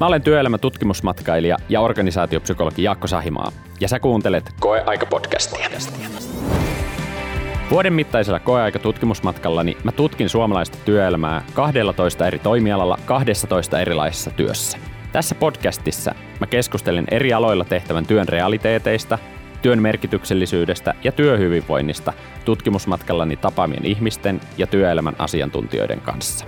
[0.00, 5.70] Mä olen työelämä tutkimusmatkailija ja organisaatiopsykologi Jaakko Sahimaa, ja sä kuuntelet Koeaika-podcastia.
[7.70, 14.78] Vuoden mittaisella koeaika-tutkimusmatkallani mä tutkin suomalaista työelämää 12 eri toimialalla 12 erilaisessa työssä.
[15.12, 19.18] Tässä podcastissa mä keskustelen eri aloilla tehtävän työn realiteeteista,
[19.62, 22.12] työn merkityksellisyydestä ja työhyvinvoinnista
[22.44, 26.46] tutkimusmatkallani tapaamien ihmisten ja työelämän asiantuntijoiden kanssa.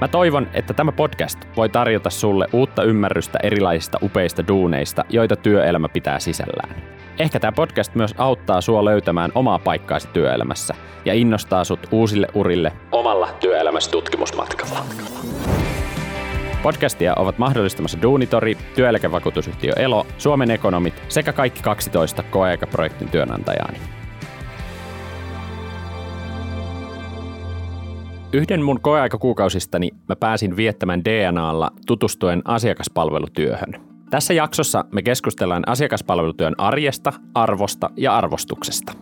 [0.00, 5.88] Mä toivon, että tämä podcast voi tarjota sulle uutta ymmärrystä erilaisista upeista duuneista, joita työelämä
[5.88, 6.82] pitää sisällään.
[7.18, 12.72] Ehkä tämä podcast myös auttaa sua löytämään omaa paikkaasi työelämässä ja innostaa sut uusille urille
[12.92, 14.84] omalla työelämässä tutkimusmatkalla.
[16.62, 23.99] Podcastia ovat mahdollistamassa Duunitori, työeläkevakuutusyhtiö Elo, Suomen ekonomit sekä kaikki 12 koeaikaprojektin työnantajaani.
[28.32, 33.72] Yhden mun koeaikakuukausistani mä pääsin viettämään DNAlla tutustuen asiakaspalvelutyöhön.
[34.10, 38.92] Tässä jaksossa me keskustellaan asiakaspalvelutyön arjesta, arvosta ja arvostuksesta.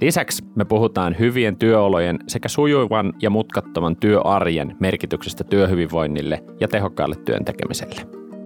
[0.00, 7.44] Lisäksi me puhutaan hyvien työolojen sekä sujuvan ja mutkattoman työarjen merkityksestä työhyvinvoinnille ja tehokkaalle työn
[7.44, 8.00] tekemiselle.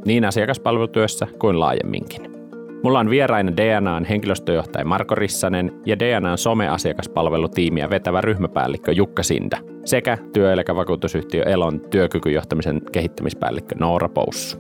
[0.05, 2.42] Niin asiakaspalvelutyössä kuin laajemminkin.
[2.83, 10.19] Mulla on vieraina DNAn henkilöstöjohtaja Marko Rissanen ja DNAn someasiakaspalvelutiimiä vetävä ryhmäpäällikkö Jukka Sinda sekä
[10.33, 14.57] työeläkevakuutusyhtiö Elon työkykyjohtamisen kehittämispäällikkö Noora Poussu.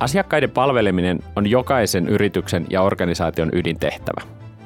[0.00, 4.20] Asiakkaiden palveleminen on jokaisen yrityksen ja organisaation ydintehtävä.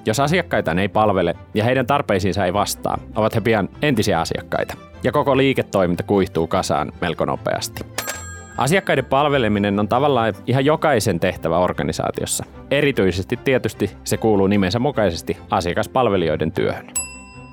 [0.06, 4.75] Jos asiakkaita ei palvele ja heidän tarpeisiinsa ei vastaa, ovat he pian entisiä asiakkaita.
[5.05, 7.84] Ja koko liiketoiminta kuihtuu kasaan melko nopeasti.
[8.56, 12.44] Asiakkaiden palveleminen on tavallaan ihan jokaisen tehtävä organisaatiossa.
[12.70, 16.86] Erityisesti tietysti se kuuluu nimensä mukaisesti asiakaspalvelijoiden työhön.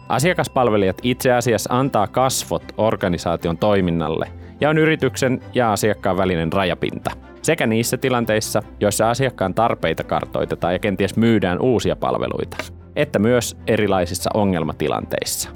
[0.10, 4.28] Asiakaspalvelijat itse asiassa antaa kasvot organisaation toiminnalle
[4.62, 7.12] ja on yrityksen ja asiakkaan välinen rajapinta.
[7.42, 12.58] Sekä niissä tilanteissa, joissa asiakkaan tarpeita kartoitetaan ja kenties myydään uusia palveluita,
[12.96, 15.50] että myös erilaisissa ongelmatilanteissa.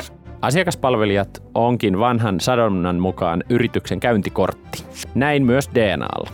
[0.46, 4.84] Asiakaspalvelijat onkin vanhan sadonnan mukaan yrityksen käyntikortti.
[5.16, 6.30] Näin myös DNAlla.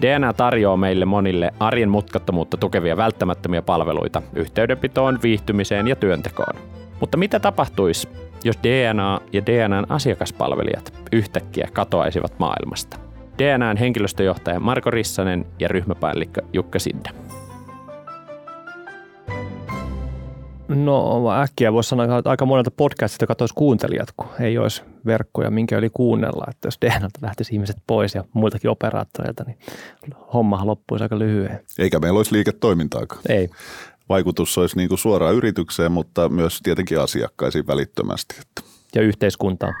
[0.00, 6.56] DNA tarjoaa meille monille arjen mutkattomuutta tukevia välttämättömiä palveluita yhteydenpitoon, viihtymiseen ja työntekoon.
[7.00, 8.08] Mutta mitä tapahtuisi,
[8.44, 12.98] jos DNA ja DNAn asiakaspalvelijat yhtäkkiä katoaisivat maailmasta?
[13.38, 17.10] DNAn henkilöstöjohtaja Marko Rissanen ja ryhmäpäällikkö Jukka Sidda.
[20.68, 25.78] No äkkiä voisi sanoa, että aika monelta podcastista katsoisi kuuntelijat, kun ei olisi verkkoja, minkä
[25.78, 26.44] oli kuunnella.
[26.50, 29.58] Että jos DNAlta lähtisi ihmiset pois ja muiltakin operaattoreilta, niin
[30.34, 31.60] homma loppuisi aika lyhyen.
[31.78, 33.22] Eikä meillä olisi liiketoimintaakaan.
[33.28, 33.48] Ei.
[34.08, 38.40] Vaikutus olisi niin kuin suoraan yritykseen, mutta myös tietenkin asiakkaisiin välittömästi.
[38.94, 39.74] Ja yhteiskuntaan.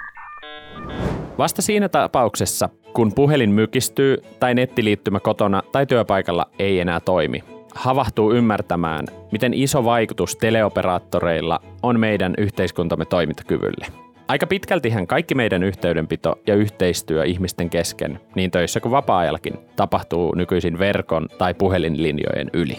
[1.38, 8.32] Vasta siinä tapauksessa, kun puhelin mykistyy tai nettiliittymä kotona tai työpaikalla ei enää toimi, havahtuu
[8.32, 13.86] ymmärtämään, miten iso vaikutus teleoperaattoreilla on meidän yhteiskuntamme toimintakyvylle.
[14.28, 20.78] Aika pitkältihän kaikki meidän yhteydenpito ja yhteistyö ihmisten kesken, niin töissä kuin vapaa-ajallakin, tapahtuu nykyisin
[20.78, 22.76] verkon tai puhelinlinjojen yli.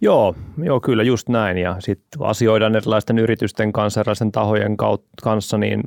[0.00, 1.58] Joo, joo, kyllä just näin.
[1.58, 4.76] Ja sitten asioidaan erilaisten yritysten kanssa, erilaisten tahojen
[5.22, 5.80] kanssa, niin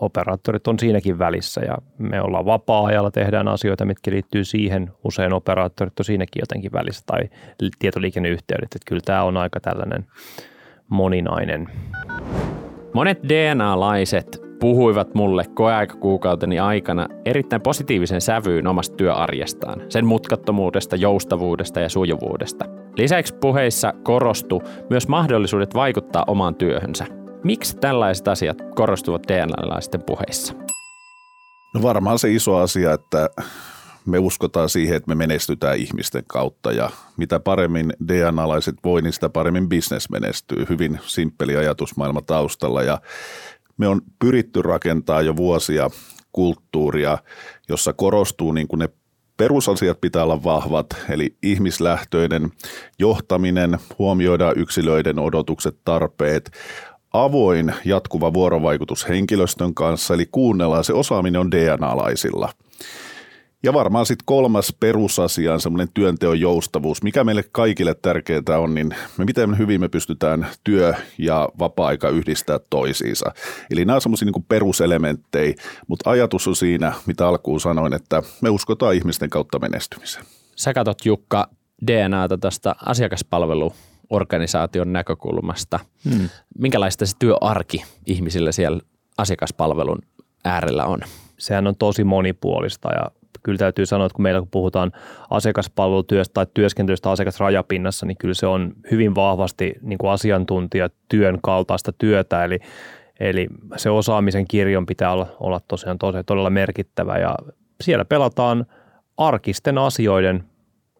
[0.00, 4.90] operaattorit on siinäkin välissä ja me ollaan vapaa-ajalla, tehdään asioita, mitkä liittyy siihen.
[5.04, 7.20] Usein operaattorit on siinäkin jotenkin välissä tai
[7.78, 8.64] tietoliikenneyhteydet.
[8.64, 10.06] Että kyllä tämä on aika tällainen
[10.88, 11.66] moninainen.
[12.94, 21.88] Monet DNA-laiset puhuivat mulle koeaikakuukauteni aikana erittäin positiivisen sävyyn omasta työarjestaan, sen mutkattomuudesta, joustavuudesta ja
[21.88, 22.64] sujuvuudesta.
[22.96, 24.60] Lisäksi puheissa korostui
[24.90, 27.06] myös mahdollisuudet vaikuttaa omaan työhönsä–
[27.44, 30.54] Miksi tällaiset asiat korostuvat DNA-laisten puheissa?
[31.74, 33.30] No varmaan se iso asia, että
[34.06, 39.28] me uskotaan siihen, että me menestytään ihmisten kautta ja mitä paremmin DNA-laiset voi, niin sitä
[39.28, 40.66] paremmin business menestyy.
[40.68, 43.00] Hyvin simppeli ajatusmaailma taustalla ja
[43.76, 45.90] me on pyritty rakentaa jo vuosia
[46.32, 47.18] kulttuuria,
[47.68, 48.88] jossa korostuu niin kuin ne
[49.36, 52.50] perusasiat pitää olla vahvat, eli ihmislähtöinen
[52.98, 56.50] johtaminen, huomioidaan yksilöiden odotukset, tarpeet,
[57.12, 62.52] avoin jatkuva vuorovaikutus henkilöstön kanssa, eli kuunnellaan, se osaaminen on DNA-laisilla.
[63.62, 67.02] Ja varmaan sitten kolmas perusasia on semmoinen työnteon joustavuus.
[67.02, 72.58] Mikä meille kaikille tärkeää on, niin me miten hyvin me pystytään työ ja vapaa-aika yhdistää
[72.70, 73.32] toisiinsa.
[73.70, 75.54] Eli nämä on semmoisia niin peruselementtejä,
[75.86, 80.24] mutta ajatus on siinä, mitä alkuun sanoin, että me uskotaan ihmisten kautta menestymiseen.
[80.56, 81.48] Sä katot Jukka
[81.86, 83.72] DNAta tästä asiakaspalvelu
[84.10, 85.80] organisaation näkökulmasta.
[86.10, 86.28] Hmm.
[86.58, 88.80] Minkälaista se työarki ihmisillä siellä
[89.18, 89.98] asiakaspalvelun
[90.44, 91.00] äärellä on?
[91.38, 93.10] Sehän on tosi monipuolista ja
[93.42, 94.92] kyllä täytyy sanoa, että kun meillä kun puhutaan
[95.30, 102.44] asiakaspalvelutyöstä tai työskentelystä asiakasrajapinnassa, niin kyllä se on hyvin vahvasti niin kuin asiantuntijatyön kaltaista työtä,
[102.44, 102.58] eli
[103.20, 103.46] Eli
[103.76, 107.34] se osaamisen kirjon pitää olla, olla tosiaan tosi, todella merkittävä ja
[107.80, 108.66] siellä pelataan
[109.16, 110.44] arkisten asioiden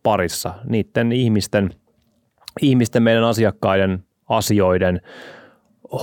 [0.02, 1.70] parissa, niiden ihmisten,
[2.62, 5.00] ihmisten meidän asiakkaiden asioiden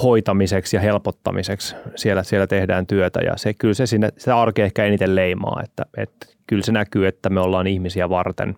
[0.04, 1.76] hoitamiseksi ja helpottamiseksi.
[1.96, 5.86] Siellä, siellä tehdään työtä ja se kyllä se, sinne, se arki ehkä eniten leimaa, että,
[5.98, 8.56] että kyllä se näkyy, että me ollaan ihmisiä varten,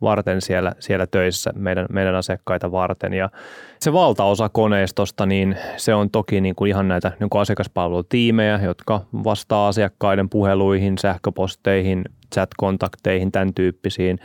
[0.00, 3.12] varten siellä, siellä töissä, meidän, meidän asiakkaita varten.
[3.12, 3.30] Ja
[3.78, 9.00] se valtaosa koneistosta, niin se on toki niin kuin ihan näitä niin kuin asiakaspalvelutiimejä, jotka
[9.24, 12.04] vastaa asiakkaiden puheluihin, sähköposteihin,
[12.36, 14.18] chat-kontakteihin, tämän tyyppisiin.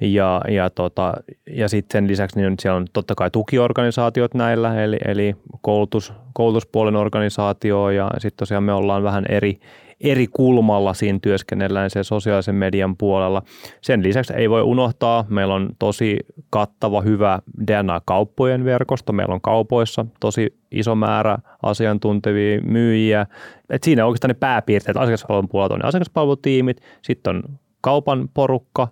[0.00, 1.14] Ja, ja, tota,
[1.50, 6.96] ja sitten sen lisäksi niin siellä on totta kai tukiorganisaatiot näillä, eli, eli koulutus, koulutuspuolen
[6.96, 9.58] organisaatio ja sitten tosiaan me ollaan vähän eri,
[10.00, 13.42] eri kulmalla siinä työskennellään sen sosiaalisen median puolella.
[13.80, 16.18] Sen lisäksi ei voi unohtaa, meillä on tosi
[16.50, 19.12] kattava, hyvä DNA-kauppojen verkosto.
[19.12, 23.26] Meillä on kaupoissa tosi iso määrä asiantuntevia myyjiä.
[23.70, 27.42] Et siinä oikeastaan ne pääpiirteet asiakaspalvelun puolella on ne asiakaspalvelutiimit, sitten on
[27.80, 28.88] kaupan porukka,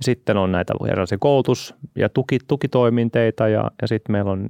[0.00, 4.46] sitten on näitä erilaisia koulutus- ja tuki, tukitoiminteita ja, ja sitten meillä on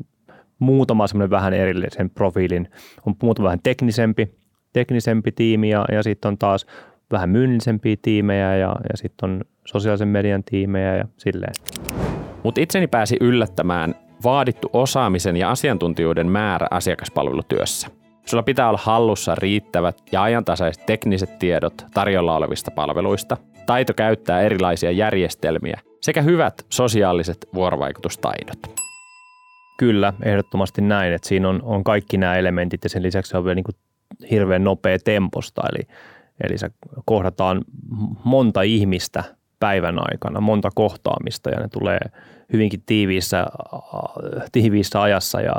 [0.62, 2.68] muutama semmoinen vähän erillisen profiilin,
[3.06, 4.34] on muutama vähän teknisempi,
[4.72, 6.66] teknisempi tiimi ja, ja sitten on taas
[7.12, 11.52] vähän myynnillisempiä tiimejä ja, ja sitten on sosiaalisen median tiimejä ja silleen.
[12.42, 13.94] Mutta itseni pääsi yllättämään
[14.24, 17.88] vaadittu osaamisen ja asiantuntijuuden määrä asiakaspalvelutyössä.
[18.26, 23.36] Sulla pitää olla hallussa riittävät ja ajantasaiset tekniset tiedot tarjolla olevista palveluista,
[23.66, 28.91] taito käyttää erilaisia järjestelmiä sekä hyvät sosiaaliset vuorovaikutustaidot.
[29.76, 33.54] Kyllä, ehdottomasti näin, että siinä on, on kaikki nämä elementit ja sen lisäksi on vielä
[33.54, 33.76] niin kuin
[34.30, 35.88] hirveän nopea temposta, eli,
[36.44, 36.70] eli se
[37.04, 37.64] kohdataan
[38.24, 39.24] monta ihmistä
[39.60, 42.00] päivän aikana, monta kohtaamista ja ne tulee
[42.52, 43.46] hyvinkin tiiviissä,
[44.52, 45.52] tiiviissä ajassa ja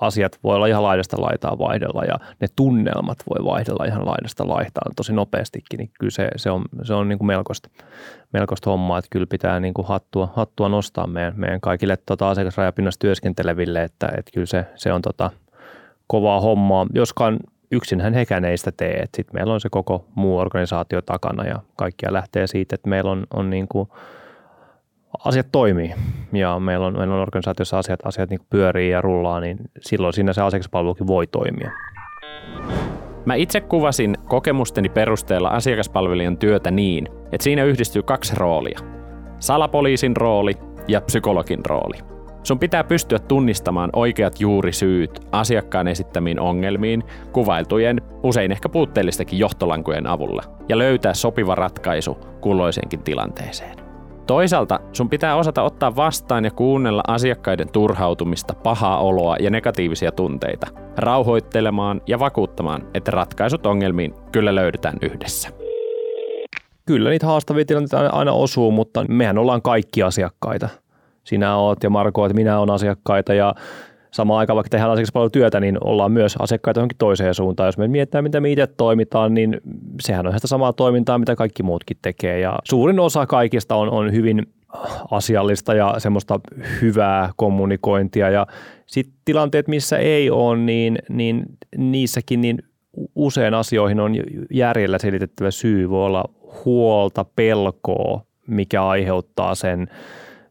[0.00, 4.92] asiat voi olla ihan laidasta laitaa vaihdella ja ne tunnelmat voi vaihdella ihan laidasta laitaan
[4.96, 7.68] tosi nopeastikin, niin kyllä se, se on, se on niin kuin melkoista,
[8.32, 13.00] melkoista hommaa, että kyllä pitää niin kuin hattua, hattua nostaa meidän, meidän kaikille tota asiakasrajapinnassa
[13.00, 15.30] työskenteleville, että, että kyllä se, se on tota
[16.06, 17.38] kovaa hommaa, joskaan
[17.70, 19.04] yksinhän hekään ei sitä tee.
[19.16, 23.26] Sitten meillä on se koko muu organisaatio takana ja kaikkia lähtee siitä, että meillä on,
[23.34, 23.88] on niin kuin
[25.24, 25.94] asiat toimii
[26.32, 30.32] ja meillä on, meillä on organisaatiossa asiat, asiat niin pyörii ja rullaa, niin silloin siinä
[30.32, 31.70] se asiakaspalvelukin voi toimia.
[33.24, 38.78] Mä itse kuvasin kokemusteni perusteella asiakaspalvelijan työtä niin, että siinä yhdistyy kaksi roolia.
[39.38, 40.52] Salapoliisin rooli
[40.88, 41.98] ja psykologin rooli.
[42.42, 47.02] Sun pitää pystyä tunnistamaan oikeat juurisyyt asiakkaan esittämiin ongelmiin
[47.32, 53.89] kuvailtujen, usein ehkä puutteellistakin johtolankujen avulla ja löytää sopiva ratkaisu kulloisenkin tilanteeseen.
[54.30, 60.66] Toisaalta sun pitää osata ottaa vastaan ja kuunnella asiakkaiden turhautumista, pahaa oloa ja negatiivisia tunteita,
[60.96, 65.48] rauhoittelemaan ja vakuuttamaan, että ratkaisut ongelmiin kyllä löydetään yhdessä.
[66.86, 70.68] Kyllä niitä haastavia tilanteita aina osuu, mutta mehän ollaan kaikki asiakkaita
[71.24, 73.54] sinä oot ja Marko, että minä olen asiakkaita ja
[74.10, 77.66] samaan aikaan vaikka tehdään asiakaspalvelutyötä, niin ollaan myös asiakkaita johonkin toiseen suuntaan.
[77.68, 79.60] Jos me mietitään, mitä me itse toimitaan, niin
[80.00, 82.40] sehän on sitä samaa toimintaa, mitä kaikki muutkin tekee.
[82.40, 84.46] Ja suurin osa kaikista on, on hyvin
[85.10, 86.40] asiallista ja semmoista
[86.80, 88.30] hyvää kommunikointia.
[88.30, 88.46] Ja
[88.86, 91.42] sitten tilanteet, missä ei ole, niin, niin
[91.76, 92.58] niissäkin niin
[93.14, 94.12] usein asioihin on
[94.50, 95.90] järjellä selitettävä syy.
[95.90, 96.24] Voi olla
[96.64, 99.88] huolta, pelkoa, mikä aiheuttaa sen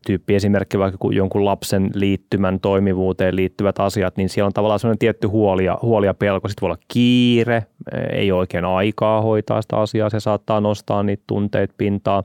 [0.06, 5.28] tyyppi esimerkki vaikka jonkun lapsen liittymän toimivuuteen liittyvät asiat, niin siellä on tavallaan sellainen tietty
[5.28, 6.48] huoli ja, huoli ja pelko.
[6.48, 7.66] Sitten voi olla kiire,
[8.12, 12.24] ei oikein aikaa hoitaa sitä asiaa, se saattaa nostaa niitä tunteita pintaa.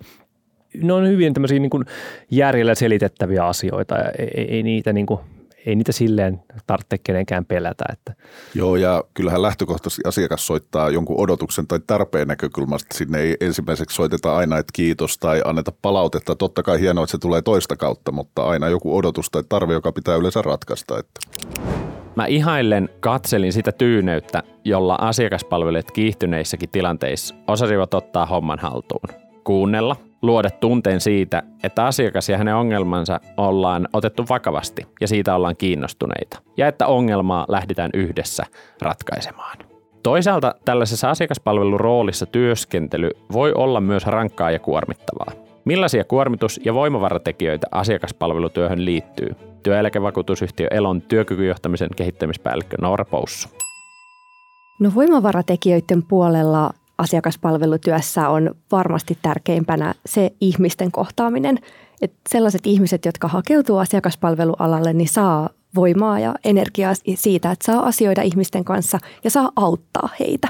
[0.83, 1.85] Ne on hyvin tämmöisiä niin kuin
[2.31, 5.21] järjellä selitettäviä asioita ei, ei niitä niin kuin
[5.67, 7.85] ei niitä silleen tarvitse kenenkään pelätä.
[7.93, 8.15] Että.
[8.55, 12.95] Joo, ja kyllähän lähtökohtaisesti asiakas soittaa jonkun odotuksen tai tarpeen näkökulmasta.
[12.95, 16.37] Sinne ei ensimmäiseksi soiteta aina, että kiitos tai anneta palautetta.
[16.37, 19.93] Totta kai hienoa, että se tulee toista kautta, mutta aina joku odotus tai tarve, joka
[19.93, 20.99] pitää yleensä ratkaista.
[20.99, 21.21] Että.
[22.17, 29.09] Mä ihailen katselin sitä tyyneyttä, jolla asiakaspalvelijat kiihtyneissäkin tilanteissa osasivat ottaa homman haltuun.
[29.45, 35.57] Kuunnella, luoda tunteen siitä, että asiakas ja hänen ongelmansa ollaan otettu vakavasti ja siitä ollaan
[35.57, 38.47] kiinnostuneita, ja että ongelmaa lähdetään yhdessä
[38.83, 39.59] ratkaisemaan.
[40.03, 45.33] Toisaalta tällaisessa asiakaspalveluroolissa työskentely voi olla myös rankkaa ja kuormittavaa.
[45.65, 49.37] Millaisia kuormitus- ja voimavaratekijöitä asiakaspalvelutyöhön liittyy?
[49.63, 53.49] Työeläkevakuutusyhtiö Elon työkykyjohtamisen kehittämispäällikkö Noora Poussu.
[54.81, 61.59] No voimavaratekijöiden puolella asiakaspalvelutyössä on varmasti tärkeimpänä se ihmisten kohtaaminen.
[62.03, 68.23] Että sellaiset ihmiset, jotka hakeutuu asiakaspalvelualalle, niin saa voimaa ja energiaa siitä, että saa asioida
[68.23, 70.49] ihmisten kanssa ja saa auttaa heitä.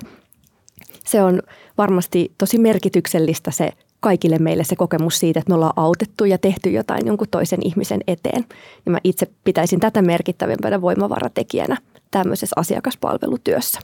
[1.06, 1.42] Se on
[1.78, 6.70] varmasti tosi merkityksellistä se kaikille meille se kokemus siitä, että me ollaan autettu ja tehty
[6.70, 8.44] jotain jonkun toisen ihmisen eteen.
[8.86, 11.76] Ja mä itse pitäisin tätä merkittävimpänä voimavaratekijänä
[12.10, 13.80] tämmöisessä asiakaspalvelutyössä.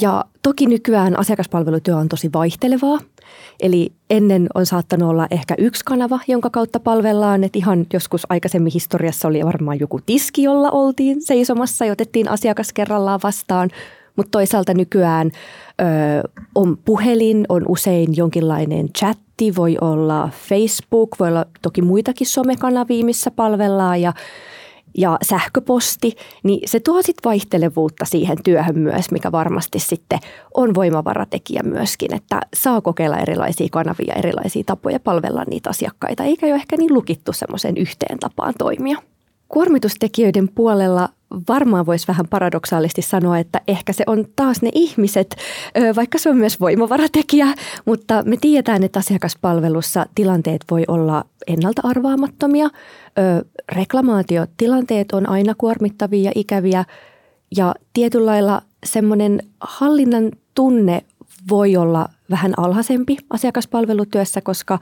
[0.00, 2.98] Ja toki nykyään asiakaspalvelutyö on tosi vaihtelevaa.
[3.60, 7.44] Eli ennen on saattanut olla ehkä yksi kanava, jonka kautta palvellaan.
[7.44, 12.72] Että ihan joskus aikaisemmin historiassa oli varmaan joku tiski, jolla oltiin seisomassa ja otettiin asiakas
[12.72, 13.70] kerrallaan vastaan.
[14.16, 15.30] Mutta toisaalta nykyään
[15.80, 23.04] ö, on puhelin, on usein jonkinlainen chatti, voi olla Facebook, voi olla toki muitakin somekanavia,
[23.04, 24.12] missä palvellaan ja
[24.96, 30.18] ja sähköposti, niin se tuo sitten vaihtelevuutta siihen työhön myös, mikä varmasti sitten
[30.54, 36.54] on voimavaratekijä myöskin, että saa kokeilla erilaisia kanavia, erilaisia tapoja palvella niitä asiakkaita, eikä jo
[36.54, 38.98] ehkä niin lukittu semmoisen yhteen tapaan toimia.
[39.48, 41.08] Kuormitustekijöiden puolella
[41.48, 45.36] varmaan voisi vähän paradoksaalisesti sanoa, että ehkä se on taas ne ihmiset,
[45.96, 47.46] vaikka se on myös voimavaratekijä,
[47.84, 52.68] mutta me tiedetään, että asiakaspalvelussa tilanteet voi olla ennalta arvaamattomia.
[53.72, 56.84] Reklamaatiotilanteet on aina kuormittavia ja ikäviä
[57.56, 61.04] ja tietyllä lailla semmoinen hallinnan tunne
[61.48, 64.78] voi olla vähän alhaisempi asiakaspalvelutyössä, koska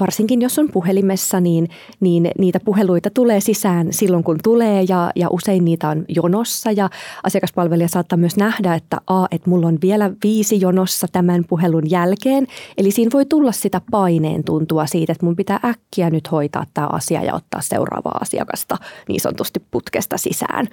[0.00, 1.68] varsinkin jos on puhelimessa, niin,
[2.00, 6.90] niin niitä puheluita tulee sisään silloin kun tulee ja, ja usein niitä on jonossa ja
[7.22, 12.46] asiakaspalvelija saattaa myös nähdä, että a, että mulla on vielä viisi jonossa tämän puhelun jälkeen.
[12.78, 16.86] Eli siinä voi tulla sitä paineen tuntua siitä, että mun pitää äkkiä nyt hoitaa tämä
[16.92, 18.76] asia ja ottaa seuraavaa asiakasta
[19.08, 20.68] niin sanotusti putkesta sisään.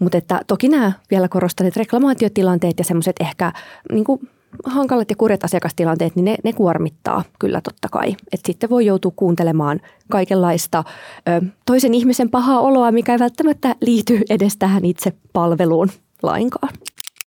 [0.00, 3.52] Mutta että toki nämä vielä korostaneet reklamaatiotilanteet ja semmoiset ehkä
[3.92, 4.28] niin kuin
[4.64, 8.08] hankalat ja kurjat asiakastilanteet, niin ne, ne kuormittaa kyllä totta kai.
[8.10, 9.80] Että sitten voi joutua kuuntelemaan
[10.10, 10.84] kaikenlaista
[11.28, 15.88] ö, toisen ihmisen pahaa oloa, mikä ei välttämättä liity edes tähän itse palveluun
[16.22, 16.72] lainkaan.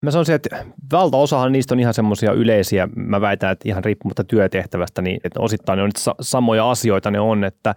[0.02, 5.02] Mä sanoisin, että valtaosahan niistä on ihan semmoisia yleisiä, mä väitän, että ihan riippumatta työtehtävästä,
[5.02, 7.76] niin että osittain ne on samoja asioita ne on, että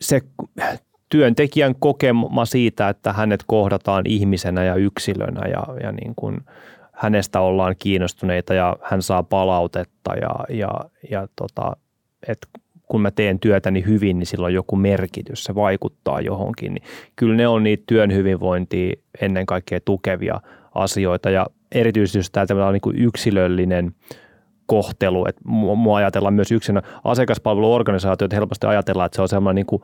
[0.00, 0.20] se
[1.08, 6.40] työntekijän kokema siitä, että hänet kohdataan ihmisenä ja yksilönä ja, ja niin kuin
[6.92, 10.70] hänestä ollaan kiinnostuneita ja hän saa palautetta ja, ja,
[11.10, 11.76] ja tota,
[12.28, 12.48] että
[12.88, 16.74] kun mä teen työtäni hyvin, niin sillä on joku merkitys, se vaikuttaa johonkin.
[16.74, 16.84] Niin
[17.16, 20.40] kyllä ne on niitä työn hyvinvointia ennen kaikkea tukevia
[20.74, 23.94] asioita ja erityisesti jos tämä niin kuin yksilöllinen
[24.66, 29.82] kohtelu, että mua ajatellaan myös yksinä asiakaspalveluorganisaatiot helposti ajatellaan, että se on semmoinen niin kuin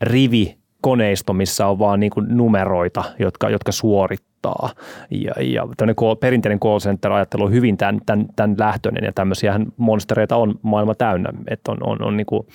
[0.00, 4.70] rivi koneisto, missä on vaan niin numeroita, jotka, jotka suorittaa.
[5.10, 10.36] Ja, ja call, perinteinen call center-ajattelu on hyvin tämän, tämän, tämän lähtöinen ja tämmöisiä monstereita
[10.36, 12.46] on maailma täynnä, että on, on, on niin kuin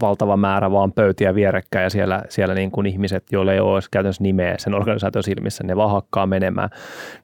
[0.00, 4.22] valtava määrä vaan pöytiä vierekkäin ja siellä, siellä niin kuin ihmiset, joille ei ole käytännössä
[4.22, 6.70] nimeä sen organisaation silmissä, ne vaan hakkaa menemään.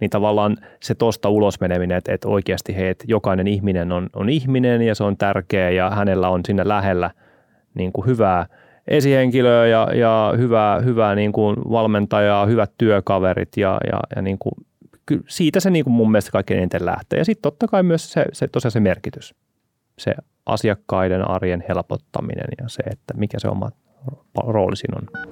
[0.01, 4.29] Niin tavallaan se tosta ulos meneminen, että, että oikeasti he, että jokainen ihminen on, on
[4.29, 7.11] ihminen ja se on tärkeä ja hänellä on sinne lähellä
[7.75, 8.47] niin kuin hyvää–
[8.91, 14.53] esihenkilöä ja, ja hyvää, hyvää niin kuin valmentajaa, hyvät työkaverit ja, ja, ja niin kuin,
[15.29, 17.19] siitä se niin kuin mun mielestä kaikkein eniten lähtee.
[17.19, 19.35] Ja sitten totta kai myös se, se, tosiaan se merkitys,
[19.99, 20.15] se
[20.47, 23.71] asiakkaiden arjen helpottaminen ja se, että mikä se oma
[24.47, 25.31] rooli siinä on.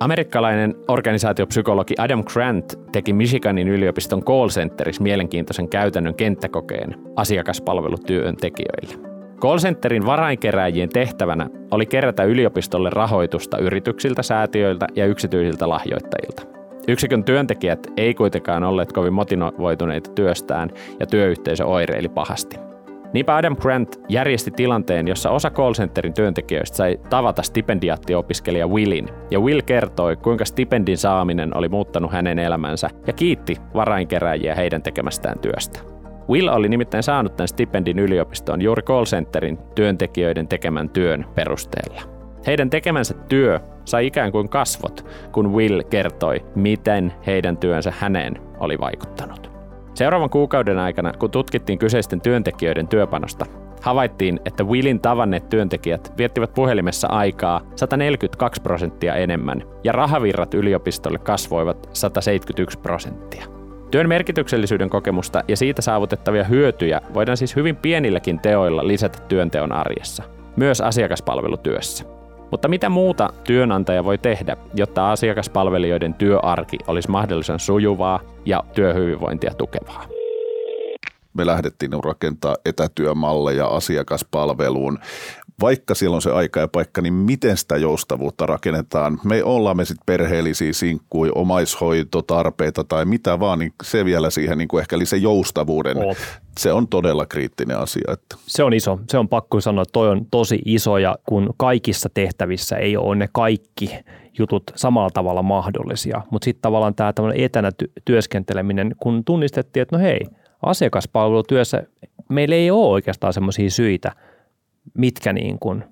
[0.00, 9.11] Amerikkalainen organisaatiopsykologi Adam Grant teki Michiganin yliopiston call centerissa mielenkiintoisen käytännön kenttäkokeen asiakaspalvelutyöntekijöille.
[9.42, 16.42] Callcenterin varainkeräjien tehtävänä oli kerätä yliopistolle rahoitusta yrityksiltä, säätiöiltä ja yksityisiltä lahjoittajilta.
[16.88, 20.70] Yksikön työntekijät ei kuitenkaan olleet kovin motivoituneita työstään
[21.00, 22.56] ja työyhteisö oireili pahasti.
[23.12, 29.60] Niinpä Adam Grant järjesti tilanteen, jossa osa callcenterin työntekijöistä sai tavata stipendiaattiopiskelija Willin, ja Will
[29.66, 35.91] kertoi, kuinka stipendin saaminen oli muuttanut hänen elämänsä ja kiitti varainkeräjiä heidän tekemästään työstä.
[36.30, 42.02] Will oli nimittäin saanut tämän stipendin yliopistoon juuri call centerin työntekijöiden tekemän työn perusteella.
[42.46, 48.78] Heidän tekemänsä työ sai ikään kuin kasvot, kun Will kertoi, miten heidän työnsä häneen oli
[48.80, 49.50] vaikuttanut.
[49.94, 53.46] Seuraavan kuukauden aikana, kun tutkittiin kyseisten työntekijöiden työpanosta,
[53.82, 61.88] havaittiin, että Willin tavanneet työntekijät viettivät puhelimessa aikaa 142 prosenttia enemmän ja rahavirrat yliopistolle kasvoivat
[61.92, 63.61] 171 prosenttia.
[63.92, 70.22] Työn merkityksellisyyden kokemusta ja siitä saavutettavia hyötyjä voidaan siis hyvin pienilläkin teoilla lisätä työnteon arjessa,
[70.56, 72.04] myös asiakaspalvelutyössä.
[72.50, 80.06] Mutta mitä muuta työnantaja voi tehdä, jotta asiakaspalvelijoiden työarki olisi mahdollisimman sujuvaa ja työhyvinvointia tukevaa?
[81.34, 84.98] me lähdettiin rakentaa etätyömalleja asiakaspalveluun
[85.60, 89.18] vaikka siellä on se aika ja paikka, niin miten sitä joustavuutta rakennetaan.
[89.24, 94.68] Me ollaan me sitten perheellisiä sinkkuja, omaishoitotarpeita tai mitä vaan, niin se vielä siihen niin
[94.68, 96.16] kuin ehkä eli se joustavuuden, Oot.
[96.58, 98.12] se on todella kriittinen asia.
[98.12, 98.36] Että.
[98.46, 102.08] Se on iso, se on pakko sanoa, että toi on tosi iso ja kun kaikissa
[102.14, 103.90] tehtävissä ei ole ne kaikki
[104.38, 107.70] jutut samalla tavalla mahdollisia, mutta sitten tavallaan tämä etänä
[108.04, 110.20] työskenteleminen, kun tunnistettiin, että no hei,
[110.62, 111.82] asiakaspalvelutyössä
[112.28, 114.12] meillä ei ole oikeastaan semmoisia syitä–
[114.94, 115.84] mitkä niin kuin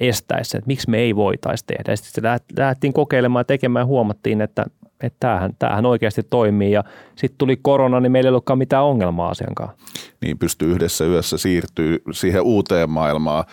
[0.00, 1.96] estäisi että miksi me ei voitaisi tehdä.
[1.96, 2.24] Sitten
[2.56, 4.64] lähdettiin kokeilemaan ja tekemään ja huomattiin, että,
[5.02, 6.84] että tämähän, tämähän oikeasti toimii ja
[7.16, 9.74] sitten tuli korona, niin meillä ei ollutkaan mitään ongelmaa asiankaan.
[10.20, 13.44] Niin pystyy yhdessä yössä siirtyy siihen uuteen maailmaan.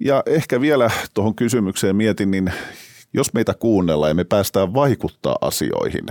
[0.00, 2.52] Ja ehkä vielä tuohon kysymykseen mietin, niin
[3.14, 6.06] jos meitä kuunnellaan ja me päästään vaikuttaa asioihin,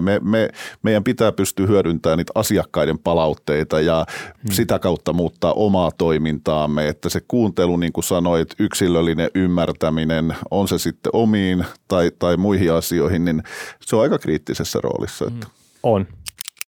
[0.00, 0.48] me, me,
[0.82, 4.52] meidän pitää pystyä hyödyntämään niitä asiakkaiden palautteita ja hmm.
[4.52, 10.78] sitä kautta muuttaa omaa toimintaamme, että se kuuntelu, niin kuin sanoit, yksilöllinen ymmärtäminen, on se
[10.78, 13.42] sitten omiin tai, tai muihin asioihin, niin
[13.80, 15.24] se on aika kriittisessä roolissa.
[15.24, 15.46] Että.
[15.46, 15.58] Hmm.
[15.82, 16.06] On.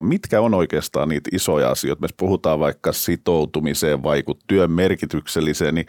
[0.01, 2.01] Mitkä on oikeastaan niitä isoja asioita?
[2.01, 5.87] Me puhutaan vaikka sitoutumiseen, vaikut työn merkitykselliseen, niin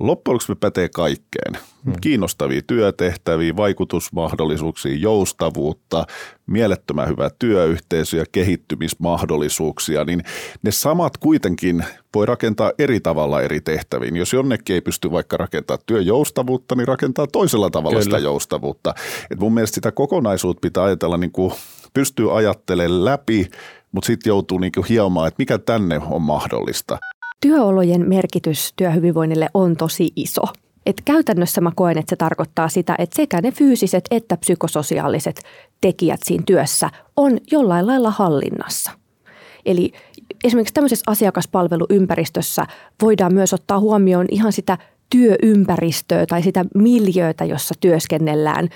[0.00, 1.58] loppujen lopuksi me pätee kaikkeen.
[1.84, 1.92] Hmm.
[2.00, 6.04] Kiinnostavia työtehtäviä, vaikutusmahdollisuuksia, joustavuutta,
[6.46, 10.22] mielettömän hyvää työyhteisö ja kehittymismahdollisuuksia, niin
[10.62, 14.16] ne samat kuitenkin voi rakentaa eri tavalla eri tehtäviin.
[14.16, 18.04] Jos jonnekin ei pysty vaikka rakentamaan työjoustavuutta, niin rakentaa toisella tavalla Kyllä.
[18.04, 18.94] sitä joustavuutta.
[19.30, 21.52] Et mun mielestä sitä kokonaisuutta pitää ajatella niin kuin
[21.94, 23.48] pystyy ajattelemaan läpi,
[23.92, 26.98] mutta sitten joutuu niin hiemaan, että mikä tänne on mahdollista.
[27.40, 30.42] Työolojen merkitys työhyvinvoinnille on tosi iso.
[30.86, 35.42] Et käytännössä mä koen, että se tarkoittaa sitä, että sekä ne fyysiset että psykososiaaliset
[35.80, 38.90] tekijät siinä työssä on jollain lailla hallinnassa.
[39.66, 39.92] Eli
[40.44, 42.66] esimerkiksi tämmöisessä asiakaspalveluympäristössä
[43.02, 44.78] voidaan myös ottaa huomioon ihan sitä
[45.10, 48.68] työympäristöä tai sitä miljöötä, jossa työskennellään.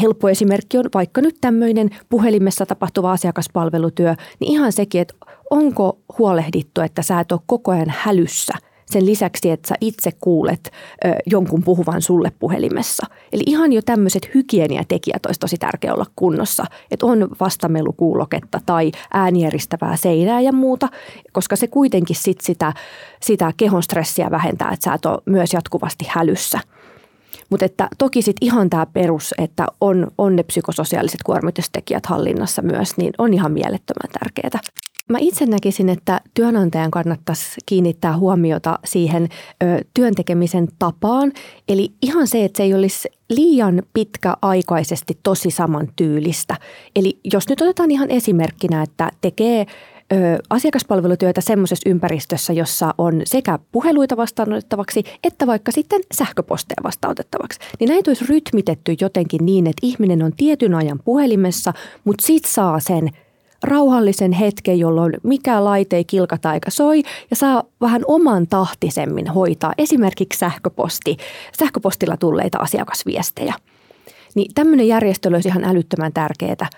[0.00, 5.14] Helppo esimerkki on vaikka nyt tämmöinen puhelimessa tapahtuva asiakaspalvelutyö, niin ihan sekin, että
[5.50, 8.54] onko huolehdittu, että sä et ole koko ajan hälyssä
[8.90, 10.70] sen lisäksi, että sä itse kuulet
[11.04, 13.06] ö, jonkun puhuvan sulle puhelimessa.
[13.32, 19.96] Eli ihan jo tämmöiset hygieniatekijät olisi tosi tärkeä olla kunnossa, että on vastamelukuuloketta tai äänieristävää
[19.96, 20.88] seinää ja muuta,
[21.32, 22.72] koska se kuitenkin sit sitä,
[23.22, 26.60] sitä kehon stressiä vähentää, että sä et ole myös jatkuvasti hälyssä.
[27.50, 32.96] Mutta että toki sitten ihan tämä perus, että on, on ne psykososiaaliset kuormitustekijät hallinnassa myös,
[32.96, 34.60] niin on ihan mielettömän tärkeää.
[35.08, 39.28] Mä itse näkisin, että työnantajan kannattaisi kiinnittää huomiota siihen
[39.62, 41.32] ö, työntekemisen tapaan.
[41.68, 46.56] Eli ihan se, että se ei olisi liian pitkäaikaisesti tosi samantyylistä.
[46.96, 49.66] Eli jos nyt otetaan ihan esimerkkinä, että tekee
[50.12, 50.16] ö,
[50.50, 58.10] asiakaspalvelutyötä semmoisessa ympäristössä, jossa on sekä puheluita vastaanotettavaksi että vaikka sitten sähköposteja vastaanotettavaksi, niin näitä
[58.10, 61.72] olisi rytmitetty jotenkin niin, että ihminen on tietyn ajan puhelimessa,
[62.04, 63.08] mutta sit saa sen–
[63.62, 69.72] rauhallisen hetken, jolloin mikä laite ei kilkata eikä soi ja saa vähän oman tahtisemmin hoitaa
[69.78, 71.16] esimerkiksi sähköposti,
[71.58, 73.54] sähköpostilla tulleita asiakasviestejä.
[74.34, 76.68] Niin tämmöinen järjestely olisi ihan älyttömän tärkeää,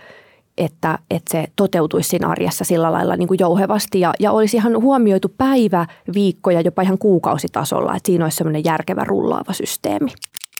[0.58, 4.82] että, että se toteutuisi siinä arjessa sillä lailla niin kuin jouhevasti ja, ja olisi ihan
[4.82, 10.10] huomioitu päivä, viikko ja jopa ihan kuukausitasolla, että siinä olisi semmoinen järkevä rullaava systeemi.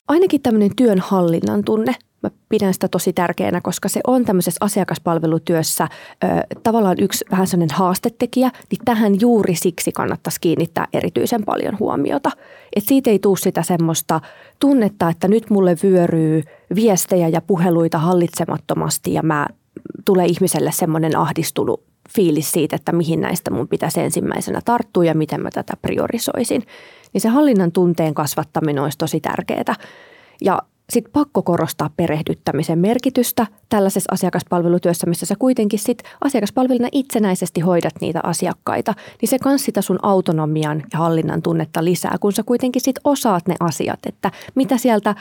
[0.09, 5.89] Ainakin tämmöinen työnhallinnan tunne Mä pidän sitä tosi tärkeänä, koska se on tämmöisessä asiakaspalvelutyössä
[6.25, 6.27] ö,
[6.63, 12.31] tavallaan yksi vähän sellainen haastetekijä, niin tähän juuri siksi kannattaisi kiinnittää erityisen paljon huomiota.
[12.77, 14.21] Et siitä ei tule sitä semmoista
[14.61, 16.43] tunnetta, että nyt mulle vyöryy
[16.75, 19.47] viestejä ja puheluita hallitsemattomasti ja mä
[20.05, 25.43] tulee ihmiselle semmoinen ahdistunut fiilis siitä, että mihin näistä mun pitäisi ensimmäisenä tarttua ja miten
[25.43, 26.63] mä tätä priorisoisin.
[27.13, 29.75] Niin se hallinnan tunteen kasvattaminen olisi tosi tärkeää.
[30.41, 37.95] Ja sitten pakko korostaa perehdyttämisen merkitystä tällaisessa asiakaspalvelutyössä, missä sä kuitenkin sit asiakaspalveluna itsenäisesti hoidat
[38.01, 42.83] niitä asiakkaita, niin se kans sitä sun autonomian ja hallinnan tunnetta lisää, kun sä kuitenkin
[42.83, 45.15] sit osaat ne asiat, että mitä sieltä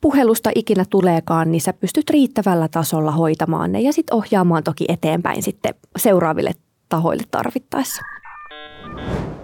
[0.00, 5.42] puhelusta ikinä tuleekaan, niin sä pystyt riittävällä tasolla hoitamaan ne ja sitten ohjaamaan toki eteenpäin
[5.42, 6.52] sitten seuraaville
[6.88, 8.02] tahoille tarvittaessa.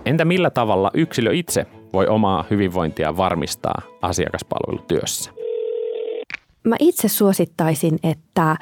[0.04, 5.42] Entä millä tavalla yksilö itse voi omaa hyvinvointia varmistaa asiakaspalvelutyössä?
[6.64, 8.56] mä itse suosittaisin, että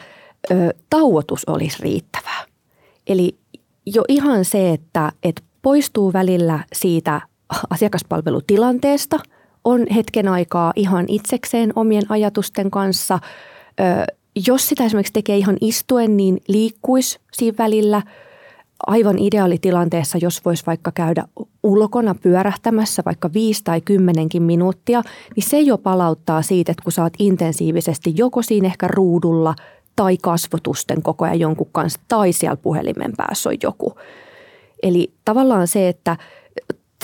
[0.50, 0.54] ö,
[0.90, 2.44] tauotus olisi riittävää.
[3.06, 3.38] Eli
[3.86, 7.20] jo ihan se, että, että poistuu välillä siitä
[7.70, 9.18] asiakaspalvelutilanteesta,
[9.64, 13.18] on hetken aikaa ihan itsekseen omien ajatusten kanssa.
[13.80, 14.14] Ö,
[14.46, 18.02] jos sitä esimerkiksi tekee ihan istuen, niin liikkuisi siinä välillä.
[18.86, 21.24] aivan ideaalitilanteessa, jos voisi vaikka käydä
[21.62, 25.02] ulkona pyörähtämässä vaikka viisi tai kymmenenkin minuuttia,
[25.36, 29.54] niin se jo palauttaa siitä, että kun oot intensiivisesti joko siinä ehkä ruudulla
[29.96, 33.94] tai kasvotusten koko ajan jonkun kanssa tai siellä puhelimen päässä on joku.
[34.82, 36.16] Eli tavallaan se, että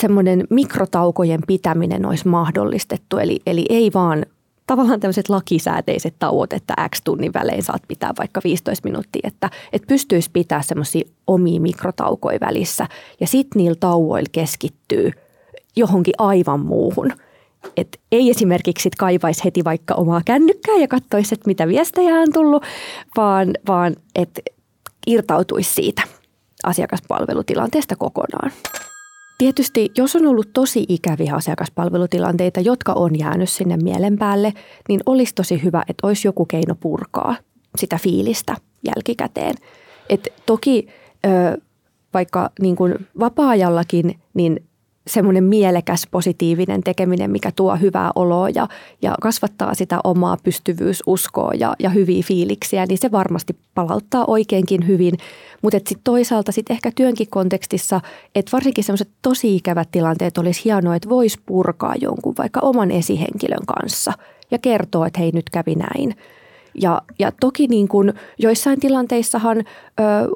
[0.01, 4.25] semmoinen mikrotaukojen pitäminen olisi mahdollistettu, eli, eli ei vaan
[4.67, 9.87] tavallaan tämmöiset lakisääteiset tauot, että X tunnin välein saat pitää vaikka 15 minuuttia, että, että
[9.87, 12.87] pystyisi pitää semmoisia omia mikrotaukoja välissä
[13.19, 15.11] ja sitten niillä tauoilla keskittyy
[15.75, 17.11] johonkin aivan muuhun.
[17.77, 22.63] Et ei esimerkiksi kaivaisi heti vaikka omaa kännykkää ja katsoisi, että mitä viestejä on tullut,
[23.17, 24.41] vaan, vaan että
[25.07, 26.01] irtautuisi siitä
[26.63, 28.51] asiakaspalvelutilanteesta kokonaan.
[29.37, 34.53] Tietysti, jos on ollut tosi ikäviä asiakaspalvelutilanteita, jotka on jäänyt sinne mielen päälle,
[34.89, 37.35] niin olisi tosi hyvä, että olisi joku keino purkaa
[37.77, 39.55] sitä fiilistä jälkikäteen.
[40.09, 40.87] Et toki
[42.13, 44.66] vaikka niin kuin vapaa-ajallakin, niin
[45.07, 48.67] semmoinen mielekäs, positiivinen tekeminen, mikä tuo hyvää oloa ja,
[49.01, 55.13] ja kasvattaa sitä omaa pystyvyysuskoa ja, ja hyviä fiiliksiä, niin se varmasti palauttaa oikeinkin hyvin.
[55.61, 58.01] Mutta sitten toisaalta sit ehkä työnkin kontekstissa,
[58.35, 63.65] että varsinkin semmoiset tosi ikävät tilanteet olisi hienoa, että voisi purkaa jonkun vaikka oman esihenkilön
[63.67, 64.13] kanssa
[64.51, 66.15] ja kertoa, että hei nyt kävi näin.
[66.81, 69.63] Ja, ja toki niin kuin joissain tilanteissahan ö,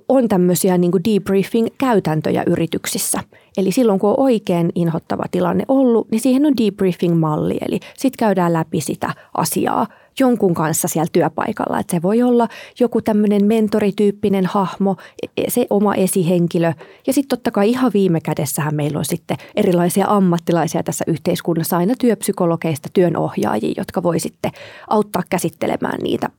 [0.10, 3.19] on tämmöisiä niin kuin debriefing-käytäntöjä yrityksissä.
[3.58, 7.58] Eli silloin kun on oikein inhottava tilanne ollut, niin siihen on debriefing-malli.
[7.68, 9.88] Eli sitten käydään läpi sitä asiaa
[10.20, 11.80] jonkun kanssa siellä työpaikalla.
[11.80, 12.48] Että se voi olla
[12.80, 14.96] joku tämmöinen mentorityyppinen hahmo,
[15.38, 16.74] e, se oma esihenkilö.
[17.08, 21.94] Ja sitten totta kai ihan viime kädessähän meillä on sitten erilaisia ammattilaisia tässä yhteiskunnassa, aina
[22.00, 24.52] työpsykologeista työnohjaajia, jotka voi sitten
[24.90, 26.30] auttaa käsittelemään niitä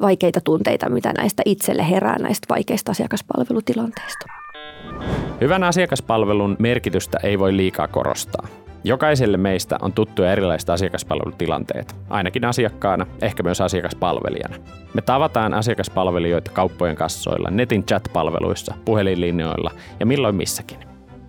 [0.00, 4.41] vaikeita tunteita, mitä näistä itselle herää näistä vaikeista asiakaspalvelutilanteista.
[5.40, 8.46] Hyvän asiakaspalvelun merkitystä ei voi liikaa korostaa.
[8.84, 14.56] Jokaiselle meistä on tuttuja erilaiset asiakaspalvelutilanteet, ainakin asiakkaana, ehkä myös asiakaspalvelijana.
[14.94, 20.78] Me tavataan asiakaspalvelijoita kauppojen kassoilla, netin chat-palveluissa, puhelinlinjoilla ja milloin missäkin.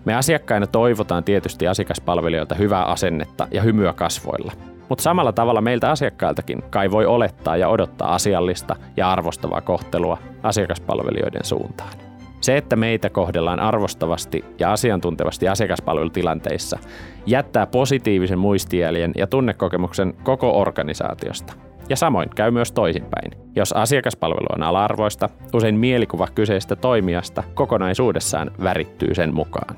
[0.04, 4.52] Me asiakkaina toivotaan tietysti asiakaspalvelijoilta hyvää asennetta ja hymyä kasvoilla.
[4.88, 11.44] Mutta samalla tavalla meiltä asiakkailtakin kai voi olettaa ja odottaa asiallista ja arvostavaa kohtelua asiakaspalvelijoiden
[11.44, 12.03] suuntaan.
[12.44, 16.78] Se, että meitä kohdellaan arvostavasti ja asiantuntevasti asiakaspalvelutilanteissa,
[17.26, 21.52] jättää positiivisen muistijäljen ja tunnekokemuksen koko organisaatiosta.
[21.88, 23.32] Ja samoin käy myös toisinpäin.
[23.56, 29.76] Jos asiakaspalvelu on ala-arvoista, usein mielikuva kyseisestä toimijasta kokonaisuudessaan värittyy sen mukaan.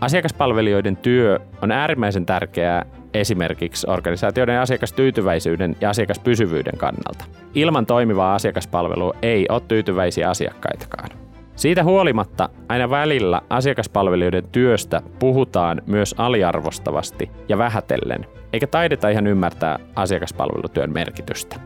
[0.00, 7.24] Asiakaspalvelijoiden työ on äärimmäisen tärkeää esimerkiksi organisaatioiden asiakastyytyväisyyden ja asiakaspysyvyyden kannalta.
[7.54, 11.17] Ilman toimivaa asiakaspalvelua ei ole tyytyväisiä asiakkaitakaan.
[11.58, 19.78] Siitä huolimatta aina välillä asiakaspalvelijoiden työstä puhutaan myös aliarvostavasti ja vähätellen, eikä taideta ihan ymmärtää
[19.94, 21.60] asiakaspalvelutyön merkitystä.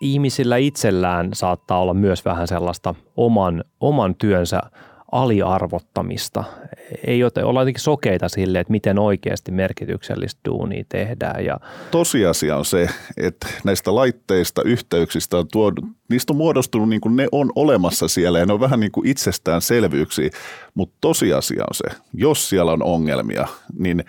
[0.00, 4.60] Ihmisillä itsellään saattaa olla myös vähän sellaista oman, oman työnsä
[5.12, 6.44] aliarvottamista.
[7.06, 11.44] Ei ole, olla jotenkin sokeita sille, että miten oikeasti merkityksellistä duunia tehdään.
[11.44, 17.16] Ja Tosiasia on se, että näistä laitteista, yhteyksistä on tuodu, niistä on muodostunut niin kuin
[17.16, 20.30] ne on olemassa siellä ja ne on vähän niin kuin itsestäänselvyyksiä,
[20.74, 24.04] mutta tosiasia on se, jos siellä on ongelmia, niin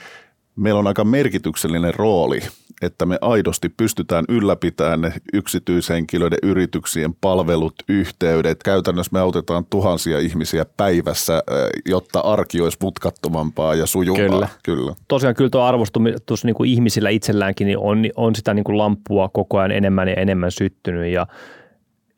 [0.56, 2.40] meillä on aika merkityksellinen rooli–
[2.82, 8.64] että me aidosti pystytään ylläpitämään ne yksityishenkilöiden, yrityksien palvelut, yhteydet.
[8.64, 11.44] Käytännössä me autetaan tuhansia ihmisiä päivässä,
[11.86, 14.28] jotta arki olisi mutkattomampaa ja sujumpaa.
[14.28, 14.48] Kyllä.
[14.64, 14.94] kyllä.
[15.08, 19.30] Tosiaan kyllä tuo arvostus niin kuin ihmisillä itselläänkin niin on, on sitä niin kuin lamppua
[19.30, 21.28] koko ajan enemmän ja enemmän syttynyt ja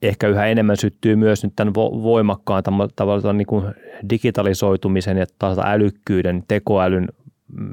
[0.02, 2.63] ehkä yhä enemmän syttyy myös nyt tämän voimakkaan
[2.95, 3.65] tavallaan niin kuin
[4.10, 5.26] digitalisoitumisen ja
[5.65, 7.08] älykkyyden, tekoälyn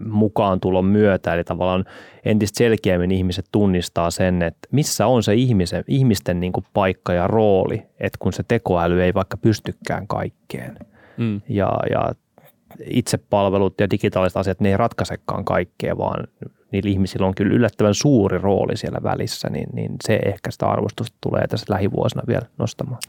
[0.05, 1.85] mukaan tulon myötä, eli tavallaan
[2.25, 7.27] entistä selkeämmin ihmiset tunnistaa sen, että missä on se ihmisen, ihmisten niin kuin paikka ja
[7.27, 10.77] rooli, että kun se tekoäly ei vaikka pystykään kaikkeen.
[11.17, 11.41] Mm.
[11.49, 12.13] Ja, ja
[12.87, 16.29] itsepalvelut ja digitaaliset asiat, ne ei ratkaisekaan kaikkea, vaan
[16.73, 21.17] niillä ihmisillä on kyllä yllättävän suuri rooli siellä välissä, niin, niin se ehkä sitä arvostusta
[21.21, 23.01] tulee tässä lähivuosina vielä nostamaan.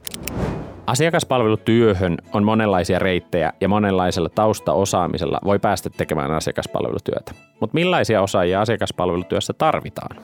[0.87, 7.31] Asiakaspalvelutyöhön on monenlaisia reittejä ja monenlaisella taustaosaamisella voi päästä tekemään asiakaspalvelutyötä.
[7.59, 10.17] Mutta millaisia osaajia asiakaspalvelutyössä tarvitaan?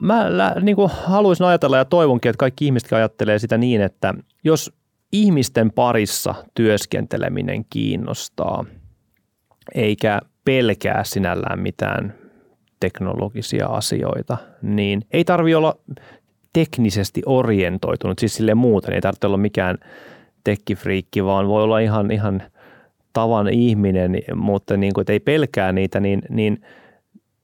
[0.00, 0.24] Mä
[0.60, 4.72] niin kuin haluaisin ajatella ja toivonkin, että kaikki ihmiset ajattelee sitä niin, että jos
[5.12, 8.64] ihmisten parissa työskenteleminen kiinnostaa,
[9.74, 12.14] eikä pelkää sinällään mitään
[12.80, 15.76] teknologisia asioita, niin ei tarvi olla
[16.56, 19.78] teknisesti orientoitunut, siis sille muuten, ei tarvitse olla mikään
[20.44, 22.42] tekkifriikki, vaan voi olla ihan, ihan
[23.12, 26.62] tavan ihminen, mutta niin kuin, ei pelkää niitä, niin, niin,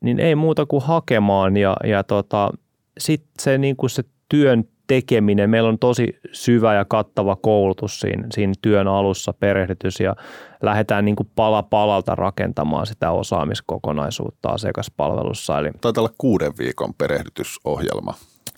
[0.01, 2.51] niin ei muuta kuin hakemaan ja, ja tota,
[2.99, 5.51] sitten se, niin kuin se työn tekeminen.
[5.51, 10.17] Meillä on tosi syvä ja kattava koulutus siinä, siinä työn alussa, perehdytys ja
[10.63, 15.59] lähdetään niin kuin pala palalta rakentamaan sitä osaamiskokonaisuutta asiakaspalvelussa.
[15.59, 15.71] Eli...
[15.81, 18.15] Taitaa olla kuuden viikon perehdytysohjelma.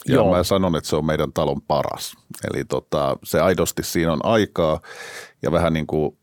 [0.09, 0.37] Ja Joo.
[0.37, 2.15] mä sanon, että se on meidän talon paras.
[2.51, 4.81] Eli tota, se aidosti siinä on aikaa
[5.43, 6.17] ja vähän niin kuin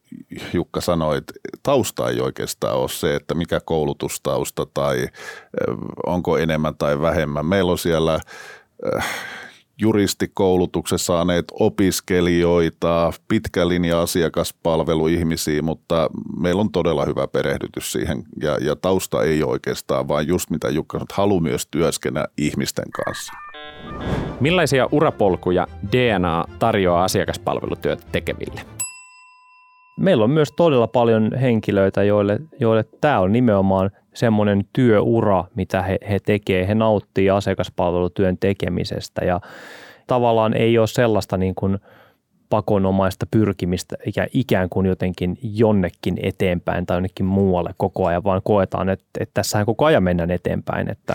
[0.54, 5.08] Jukka sanoi, että tausta ei oikeastaan ole se, että mikä koulutustausta tai
[6.06, 7.46] onko enemmän tai vähemmän.
[7.46, 8.20] Meillä on siellä
[9.82, 18.76] juristikoulutuksessa saaneet opiskelijoita, pitkä linja asiakaspalveluihmisiä, mutta meillä on todella hyvä perehdytys siihen ja, ja
[18.76, 23.34] tausta ei oikeastaan, vaan just mitä Jukka sanoi, halu myös työskennellä ihmisten kanssa.
[24.40, 28.62] Millaisia urapolkuja DNA tarjoaa asiakaspalvelutyötä tekeville?
[30.00, 35.98] Meillä on myös todella paljon henkilöitä, joille, joille tämä on nimenomaan semmoinen työura, mitä he,
[36.10, 36.68] he tekee.
[36.68, 39.42] He nauttii asiakaspalvelutyön tekemisestä ja
[40.08, 41.80] tavallaan ei ole sellaista niin kuin
[42.52, 43.96] pakonomaista pyrkimistä
[44.34, 49.66] ikään kuin jotenkin jonnekin eteenpäin tai jonnekin muualle koko ajan, vaan koetaan, että, että tässähän
[49.66, 50.92] koko ajan mennään eteenpäin.
[50.92, 51.14] Että...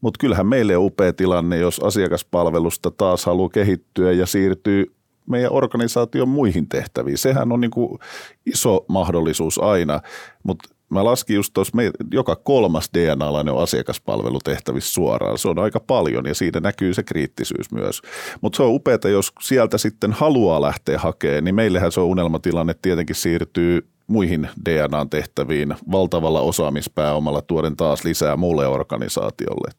[0.00, 4.94] Mutta kyllähän meille on upea tilanne, jos asiakaspalvelusta taas haluaa kehittyä ja siirtyy
[5.26, 7.18] meidän organisaation muihin tehtäviin.
[7.18, 7.98] Sehän on niin kuin
[8.46, 10.00] iso mahdollisuus aina,
[10.42, 11.76] mutta mä laskin just tuossa,
[12.12, 15.38] joka kolmas DNA-alainen on asiakaspalvelutehtävissä suoraan.
[15.38, 18.02] Se on aika paljon ja siinä näkyy se kriittisyys myös.
[18.40, 22.74] Mutta se on upeaa, jos sieltä sitten haluaa lähteä hakemaan, niin meillähän se on unelmatilanne
[22.82, 29.70] tietenkin siirtyy muihin DNA-tehtäviin valtavalla osaamispääomalla tuoden taas lisää muulle organisaatiolle.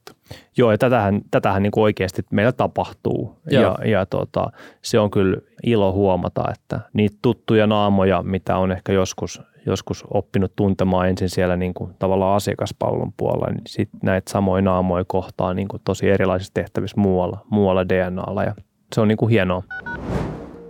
[0.57, 3.37] Joo, ja tätähän, tätähän niin kuin oikeasti meillä tapahtuu.
[3.51, 3.63] Joo.
[3.63, 8.93] Ja, ja tota, se on kyllä ilo huomata, että niitä tuttuja naamoja, mitä on ehkä
[8.93, 14.61] joskus, joskus oppinut tuntemaan ensin siellä niin kuin tavallaan asiakaspalvelun puolella, niin sitten näitä samoja
[14.61, 18.55] naamoja kohtaa niin kuin tosi erilaisissa tehtävissä muualla, muualla DNAlla ja
[18.95, 19.63] se on niin kuin hienoa.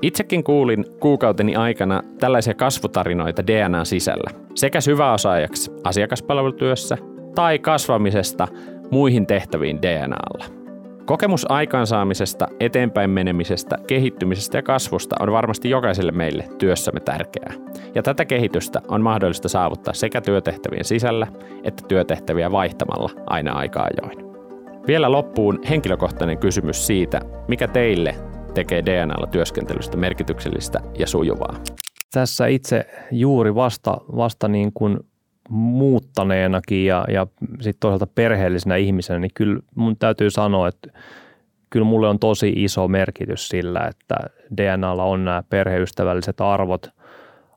[0.01, 6.97] Itsekin kuulin kuukauteni aikana tällaisia kasvutarinoita DNA sisällä, sekä syväosaajaksi asiakaspalvelutyössä
[7.35, 8.47] tai kasvamisesta
[8.91, 10.58] muihin tehtäviin DNAlla.
[11.09, 17.53] Kokemus aikaansaamisesta, eteenpäin menemisestä, kehittymisestä ja kasvusta on varmasti jokaiselle meille työssämme tärkeää.
[17.95, 21.27] Ja tätä kehitystä on mahdollista saavuttaa sekä työtehtävien sisällä
[21.63, 24.33] että työtehtäviä vaihtamalla aina aikaa ajoin.
[24.87, 28.15] Vielä loppuun henkilökohtainen kysymys siitä, mikä teille
[28.53, 31.59] tekee DNAlla työskentelystä merkityksellistä ja sujuvaa?
[32.13, 34.99] Tässä itse juuri vasta, vasta niin kuin
[35.49, 37.27] muuttaneenakin ja, ja
[37.59, 40.91] sitten toisaalta perheellisenä ihmisenä, niin kyllä mun täytyy sanoa, että
[41.69, 44.15] kyllä mulle on tosi iso merkitys sillä, että
[44.57, 46.89] DNAlla on nämä perheystävälliset arvot,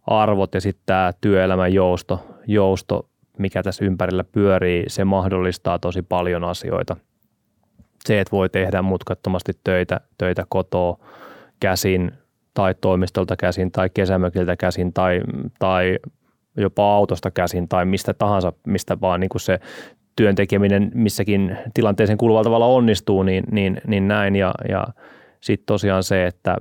[0.07, 6.44] arvot ja sitten tämä työelämän jousto, jousto, mikä tässä ympärillä pyörii, se mahdollistaa tosi paljon
[6.44, 6.96] asioita–
[8.07, 10.98] se, että voi tehdä mutkattomasti töitä, töitä kotoa
[11.61, 12.12] käsin
[12.55, 15.20] tai toimistolta käsin tai kesämökiltä käsin tai,
[15.59, 15.98] tai
[16.56, 19.58] jopa autosta käsin tai mistä tahansa, mistä vaan niin kuin se
[20.16, 24.36] työn tekeminen missäkin tilanteeseen kuuluvalla tavalla onnistuu, niin, niin, niin näin.
[24.36, 24.86] Ja, ja
[25.40, 26.56] sitten tosiaan se, että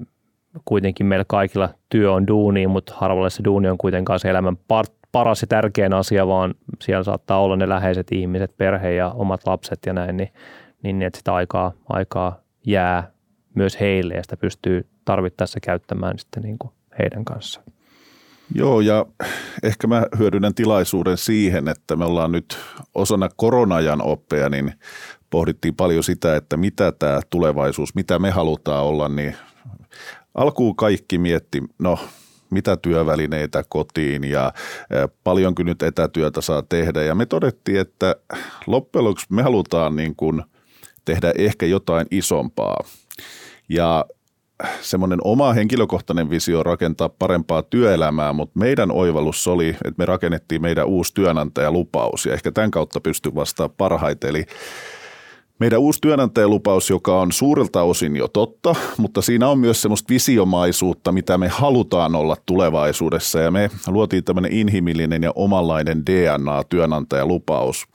[0.66, 4.58] kuitenkin meillä kaikilla työ on duuni, mutta harvalle se duuni on kuitenkaan se elämän
[5.12, 9.80] paras ja tärkein asia, vaan siellä saattaa olla ne läheiset ihmiset, perhe ja omat lapset
[9.86, 10.30] ja näin, niin
[10.84, 13.12] niin että sitä aikaa, aikaa jää
[13.56, 17.66] myös heille ja sitä pystyy tarvittaessa käyttämään sitten niin kuin heidän kanssaan.
[18.56, 19.06] Joo, ja
[19.64, 22.58] ehkä mä hyödynnän tilaisuuden siihen, että me ollaan nyt
[22.96, 24.74] osana koronajan oppeja, niin
[25.30, 29.36] pohdittiin paljon sitä, että mitä tämä tulevaisuus, mitä me halutaan olla, niin
[30.36, 32.00] alkuun kaikki mietti, no
[32.50, 34.54] mitä työvälineitä kotiin ja
[35.24, 37.04] paljonko nyt etätyötä saa tehdä.
[37.04, 38.16] Ja me todettiin, että
[38.68, 40.44] loppujen lopuksi me halutaan niin kuin
[41.06, 42.84] tehdä ehkä jotain isompaa.
[43.70, 44.06] Ja
[44.82, 50.88] semmoinen oma henkilökohtainen visio rakentaa parempaa työelämää, mutta meidän oivallus oli, että me rakennettiin meidän
[50.88, 54.30] uusi työnantajalupaus ja ehkä tämän kautta pystyy vastaamaan parhaiten.
[54.30, 54.46] Eli
[55.62, 61.12] meidän uusi työnantajalupaus, joka on suurelta osin jo totta, mutta siinä on myös semmoista visiomaisuutta,
[61.12, 63.40] mitä me halutaan olla tulevaisuudessa.
[63.40, 67.86] Ja me luotiin tämmöinen inhimillinen ja omanlainen DNA-työnantajalupaus.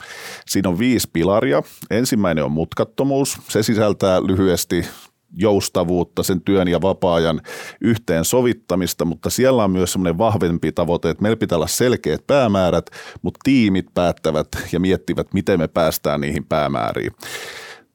[0.45, 1.63] Siinä on viisi pilaria.
[1.91, 3.37] Ensimmäinen on mutkattomuus.
[3.49, 4.85] Se sisältää lyhyesti
[5.33, 7.41] joustavuutta, sen työn ja vapaa-ajan
[7.81, 12.85] yhteensovittamista, mutta siellä on myös semmoinen vahvempi tavoite, että meillä pitää olla selkeät päämäärät,
[13.21, 17.11] mutta tiimit päättävät ja miettivät, miten me päästään niihin päämääriin.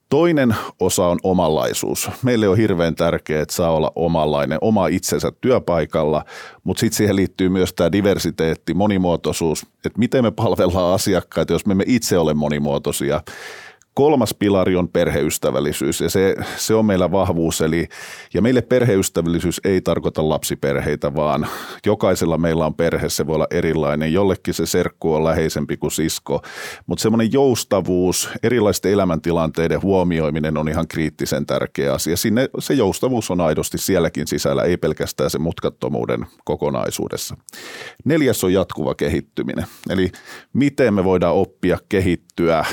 [0.08, 2.10] Toinen osa on omanlaisuus.
[2.22, 6.24] Meille on hirveän tärkeää, että saa olla omanlainen, oma itsensä työpaikalla,
[6.64, 11.72] mutta sitten siihen liittyy myös tämä diversiteetti, monimuotoisuus, että miten me palvellaan asiakkaita, jos me
[11.72, 13.20] emme itse ole monimuotoisia.
[13.94, 17.60] Kolmas pilari on perheystävällisyys ja se, se on meillä vahvuus.
[17.60, 17.88] Eli,
[18.34, 21.46] ja meille perheystävällisyys ei tarkoita lapsiperheitä, vaan
[21.86, 24.12] jokaisella meillä on perhe, se voi olla erilainen.
[24.12, 26.42] Jollekin se serkku on läheisempi kuin sisko,
[26.86, 32.16] mutta semmoinen joustavuus, erilaisten elämäntilanteiden huomioiminen on ihan kriittisen tärkeä asia.
[32.16, 37.36] Sinne se joustavuus on aidosti sielläkin sisällä, ei pelkästään se mutkattomuuden kokonaisuudessa.
[38.04, 40.12] Neljäs on jatkuva kehittyminen, eli
[40.52, 42.64] miten me voidaan oppia, kehittyä,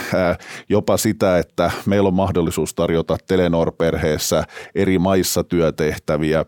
[0.69, 0.97] jopa
[1.39, 4.43] että meillä on mahdollisuus tarjota Telenor-perheessä
[4.75, 6.45] eri maissa työtehtäviä.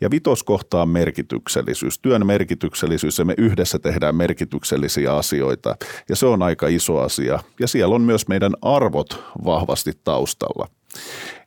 [0.00, 5.76] Ja vitoskohta on merkityksellisyys, työn merkityksellisyys ja me yhdessä tehdään merkityksellisiä asioita
[6.08, 7.38] ja se on aika iso asia.
[7.60, 10.68] Ja siellä on myös meidän arvot vahvasti taustalla.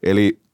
[0.03, 0.44] Eli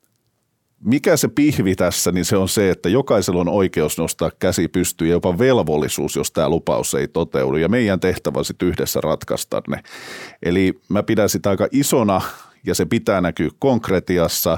[0.86, 5.10] mikä se pihvi tässä, niin se on se, että jokaisella on oikeus nostaa käsi pystyyn
[5.10, 7.58] ja jopa velvollisuus, jos tämä lupaus ei toteudu.
[7.58, 9.84] Ja meidän tehtävä on sitten yhdessä ratkaista ne.
[10.44, 12.22] Eli mä pidän sitä aika isona
[12.66, 14.58] ja se pitää näkyä konkretiassa.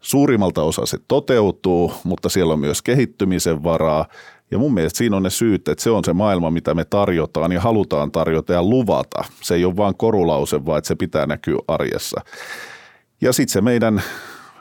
[0.00, 4.06] Suurimmalta osa se toteutuu, mutta siellä on myös kehittymisen varaa.
[4.50, 7.52] Ja mun mielestä siinä on ne syyt, että se on se maailma, mitä me tarjotaan
[7.52, 9.24] ja halutaan tarjota ja luvata.
[9.42, 12.20] Se ei ole vain korulause, vaan että se pitää näkyä arjessa.
[13.20, 14.02] Ja sitten se meidän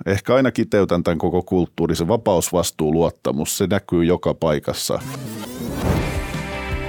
[0.06, 5.00] ehkä aina kiteytän tämän koko kulttuurisen vapausvastuu, luottamus, se näkyy joka paikassa.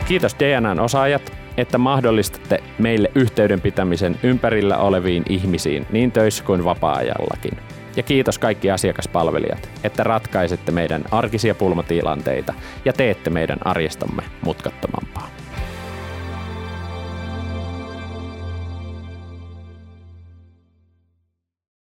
[0.09, 7.59] Kiitos DNAn osaajat, että mahdollistatte meille yhteyden pitämisen ympärillä oleviin ihmisiin niin töissä kuin vapaa-ajallakin.
[7.97, 15.34] Ja kiitos kaikki asiakaspalvelijat, että ratkaisette meidän arkisia pulmatilanteita ja teette meidän arjestamme mutkattomampaa.